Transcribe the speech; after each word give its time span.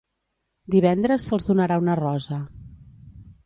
Divendres 0.75 1.29
se'ls 1.31 1.47
donarà 1.51 1.79
una 1.85 2.01
rosa. 2.03 2.43